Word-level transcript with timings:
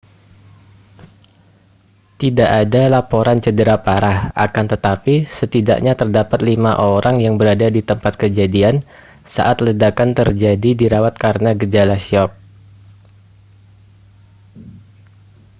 tidak 2.21 2.49
ada 2.63 2.81
laporan 2.95 3.37
cedera 3.45 3.75
parah 3.85 4.19
akan 4.45 4.65
tetapi 4.73 5.15
setidaknya 5.37 5.93
terdapat 6.01 6.39
lima 6.49 6.71
orang 6.95 7.15
yang 7.25 7.35
berada 7.39 7.67
di 7.75 7.81
tempat 7.89 8.13
kejadian 8.21 8.75
saat 9.33 9.57
ledakan 9.65 10.09
terjadi 10.19 10.69
dirawat 10.81 11.15
karena 11.23 11.51
gejala 11.61 11.97
syok 12.05 12.31